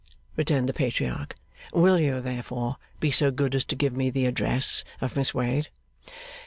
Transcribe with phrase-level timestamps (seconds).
[0.35, 1.35] returned the Patriarch.
[1.73, 5.69] 'Will you therefore be so good as to give me the address of Miss Wade?